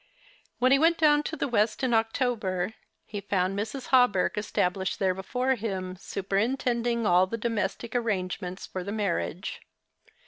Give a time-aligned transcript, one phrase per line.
[0.57, 2.73] When he went do^^•n to the west in October
[3.05, 3.89] he found Mrs.
[3.89, 9.61] Hawberk established there before him, superintend ing all the domestic arrangements for the marriage.